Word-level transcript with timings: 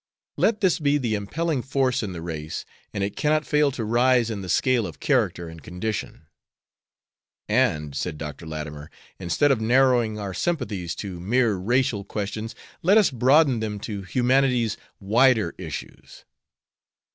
Let 0.35 0.61
this 0.61 0.79
be 0.79 0.97
the 0.97 1.13
impelling 1.13 1.61
force 1.61 2.01
in 2.01 2.11
the 2.11 2.23
race 2.23 2.65
and 2.91 3.03
it 3.03 3.15
cannot 3.15 3.45
fail 3.45 3.69
to 3.73 3.85
rise 3.85 4.31
in 4.31 4.41
the 4.41 4.49
scale 4.49 4.87
of 4.87 4.99
character 4.99 5.47
and 5.47 5.61
condition." 5.61 6.25
"And," 7.47 7.93
said 7.95 8.17
Dr. 8.17 8.47
Latimer, 8.47 8.89
"instead 9.19 9.51
of 9.51 9.61
narrowing 9.61 10.17
our 10.17 10.33
sympathies 10.33 10.95
to 11.05 11.19
mere 11.19 11.53
racial 11.53 12.03
questions, 12.03 12.55
let 12.81 12.97
us 12.97 13.11
broaden 13.11 13.59
them 13.59 13.79
to 13.81 14.01
humanity's 14.01 14.75
wider 14.99 15.53
issues." 15.59 16.25